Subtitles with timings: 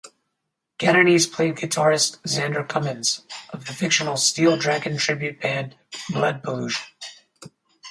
[0.79, 3.21] Catanese played guitarist Xander Cummins,
[3.53, 5.75] of the fictional Steel Dragon tribute band
[6.09, 6.87] Blood Pollution.